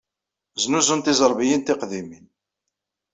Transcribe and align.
Znuzun 0.63 0.99
tiẓerbiyin 1.05 1.61
tiqdimin. 1.65 2.25